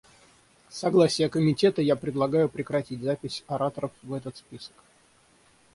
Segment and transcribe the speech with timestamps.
[0.67, 4.73] С согласия Комитета, я предлагаю прекратить запись ораторов в этот список.